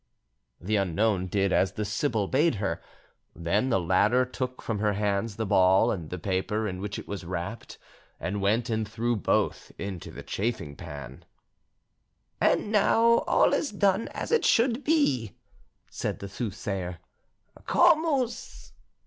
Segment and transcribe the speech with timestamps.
[0.59, 2.81] The unknown did as the sibyl bade her;
[3.35, 7.07] then the latter took from her hands the ball and the paper in which it
[7.07, 7.77] was wrapped,
[8.19, 11.23] and went and threw both into the chafing pan.
[12.41, 15.35] "And now all is done as it should be,"
[15.91, 16.97] said the soothsayer.
[17.67, 18.73] "Comus!"